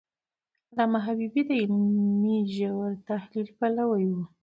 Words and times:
علامه 0.71 0.99
حبيبي 1.05 1.41
د 1.47 1.51
علمي 1.61 2.37
ژور 2.55 2.91
تحلیل 3.09 3.47
پلوی 3.57 4.05
و. 4.13 4.17